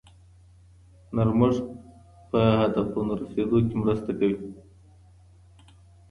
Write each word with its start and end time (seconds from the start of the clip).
نرمښت 1.15 1.65
په 2.29 2.39
هدفونو 2.61 3.11
رسیدو 3.21 3.57
کې 3.67 3.75
مرسته 3.83 4.11
کوي. 4.19 4.39